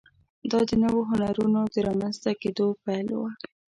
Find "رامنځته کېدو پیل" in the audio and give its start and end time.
1.87-3.07